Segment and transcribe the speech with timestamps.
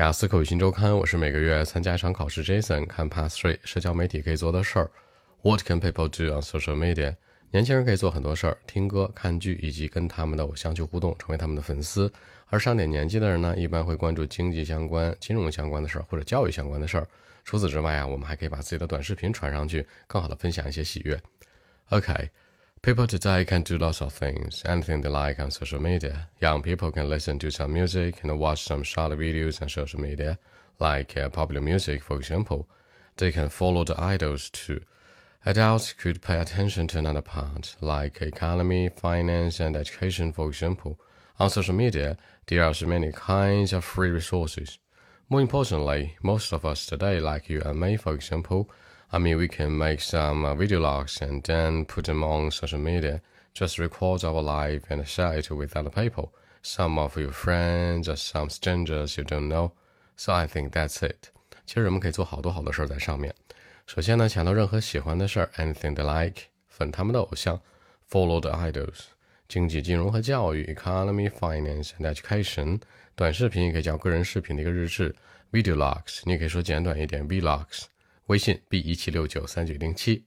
[0.00, 2.42] 雅思口语新周刊，我是每个月参加一场考试。
[2.42, 4.90] Jason 看 Pass Three 社交媒体可以做的事儿。
[5.42, 7.16] What can people do on social media？
[7.50, 12.10] 年轻人可以做很多事儿，听歌、看剧，以及跟他们的偶像去互动，成为他们的粉丝。
[12.46, 17.06] 而上点年纪的人呢，一般会关注经济相关、金融相关的事儿，或者教育相关的事儿。
[17.44, 21.20] 除此之外啊，我们还可以把自己的短视频传上去，更好的分享一些喜悦。
[21.90, 22.30] OK。
[22.82, 26.30] People today can do lots of things, anything they like on social media.
[26.40, 30.38] Young people can listen to some music and watch some short videos on social media,
[30.78, 32.66] like uh, popular music, for example.
[33.18, 34.80] They can follow the idols too.
[35.44, 40.98] Adults could pay attention to another part, like economy, finance, and education, for example.
[41.38, 44.78] On social media, there are so many kinds of free resources.
[45.28, 48.70] More importantly, most of us today, like you and me, for example,
[49.11, 52.79] I mean, we can make some uh, video logs and then put them on social
[52.79, 53.21] media.
[53.53, 58.17] Just record our life and share it with other people, some of your friends or
[58.17, 59.71] some strangers you don't know.
[60.17, 61.29] So I think that's it.
[61.65, 63.33] 其实人们可以做好多好多事儿在上面。
[63.87, 67.61] 首先呢，抢到任何喜欢的事儿，anything they like，粉他们的偶像，
[68.09, 69.05] follow the idols，
[69.47, 72.81] 经济、金融和教育，economy, finance and education。
[73.15, 75.15] 短视频也可以叫个人视频的一个日志，
[75.51, 77.83] video logs，你也可以说简短一点，vlogs。
[78.30, 80.24] 微信 b 一七六九三九零七。